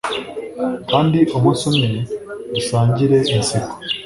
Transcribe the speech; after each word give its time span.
kandi 0.89 1.19
umunsi 1.35 1.63
umwe 1.71 1.89
dusangire 2.53 3.17
inseko 3.35 3.75